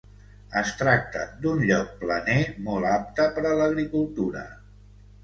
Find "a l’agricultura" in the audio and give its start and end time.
3.51-4.43